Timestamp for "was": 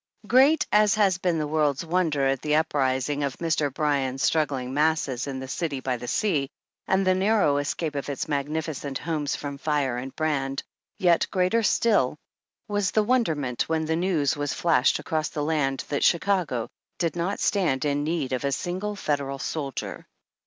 12.67-12.89, 14.35-14.55